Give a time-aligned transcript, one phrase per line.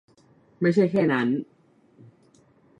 [0.61, 1.27] ไม่ใช่แค่นั้น